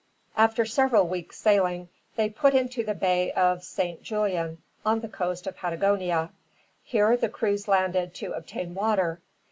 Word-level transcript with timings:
After 0.35 0.65
several 0.65 1.07
weeks' 1.07 1.37
sailing, 1.37 1.89
they 2.15 2.27
put 2.27 2.55
into 2.55 2.83
the 2.83 2.95
Bay 2.95 3.31
of 3.33 3.63
Saint 3.63 4.01
Julian, 4.01 4.57
on 4.83 5.01
the 5.01 5.07
coast 5.07 5.45
of 5.45 5.55
Patagonia. 5.57 6.31
Here 6.83 7.15
the 7.15 7.29
crews 7.29 7.67
landed 7.67 8.15
to 8.15 8.31
obtain 8.33 8.73
water. 8.73 9.21